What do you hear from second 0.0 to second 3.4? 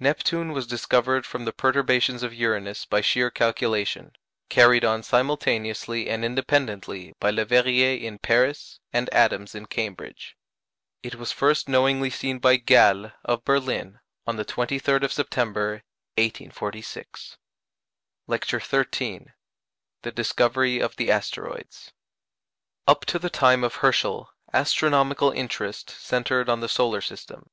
Neptune was discovered from the perturbations of Uranus by sheer